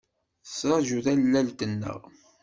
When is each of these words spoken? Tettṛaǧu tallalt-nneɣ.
Tettṛaǧu 0.43 0.99
tallalt-nneɣ. 1.05 1.99